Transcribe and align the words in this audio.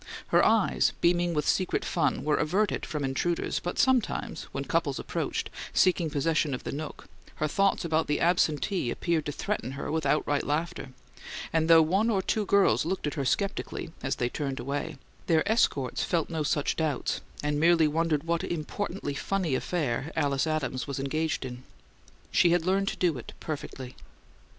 Her 0.29 0.43
eyes, 0.43 0.93
beaming 0.99 1.35
with 1.35 1.47
secret 1.47 1.85
fun, 1.85 2.23
were 2.23 2.37
averted 2.37 2.87
from 2.87 3.03
intruders, 3.03 3.59
but 3.59 3.77
sometimes, 3.77 4.45
when 4.45 4.65
couples 4.65 4.97
approached, 4.97 5.51
seeking 5.73 6.09
possession 6.09 6.55
of 6.55 6.63
the 6.63 6.71
nook, 6.71 7.05
her 7.35 7.47
thoughts 7.47 7.85
about 7.85 8.07
the 8.07 8.19
absentee 8.19 8.89
appeared 8.89 9.27
to 9.27 9.31
threaten 9.31 9.73
her 9.73 9.91
with 9.91 10.07
outright 10.07 10.43
laughter; 10.43 10.89
and 11.53 11.69
though 11.69 11.83
one 11.83 12.09
or 12.09 12.23
two 12.23 12.47
girls 12.47 12.83
looked 12.83 13.05
at 13.05 13.13
her 13.13 13.25
skeptically, 13.25 13.91
as 14.01 14.15
they 14.15 14.27
turned 14.27 14.59
away, 14.59 14.97
their 15.27 15.47
escorts 15.47 16.03
felt 16.03 16.31
no 16.31 16.41
such 16.41 16.75
doubts, 16.75 17.21
and 17.43 17.59
merely 17.59 17.87
wondered 17.87 18.23
what 18.23 18.43
importantly 18.43 19.13
funny 19.13 19.53
affair 19.53 20.11
Alice 20.15 20.47
Adams 20.47 20.87
was 20.87 20.97
engaged 20.99 21.45
in. 21.45 21.61
She 22.31 22.49
had 22.49 22.65
learned 22.65 22.87
to 22.87 22.97
do 22.97 23.19
it 23.19 23.33
perfectly. 23.39 23.95